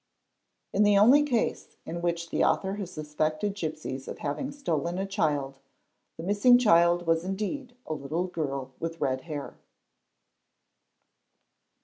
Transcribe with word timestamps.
In 0.73 0.81
the 0.81 0.97
only 0.97 1.21
case 1.21 1.77
in 1.85 2.01
which 2.01 2.31
the 2.31 2.43
author 2.43 2.77
has 2.77 2.89
suspected 2.91 3.53
gipsies 3.53 4.07
of 4.07 4.17
having 4.17 4.51
stolen 4.51 4.97
a 4.97 5.05
child, 5.05 5.59
the 6.17 6.23
missing 6.23 6.57
child 6.57 7.05
was 7.05 7.23
indeed 7.23 7.75
a 7.85 7.93
little 7.93 8.25
girl 8.25 8.71
with 8.79 8.99
red 8.99 9.21
hair. 9.29 9.57